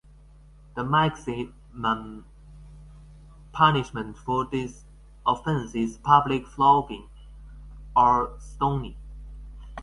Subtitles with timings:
[0.75, 2.25] The maximum
[3.51, 4.83] punishment for this
[5.27, 7.07] offence is public flogging
[7.95, 8.95] or stoning.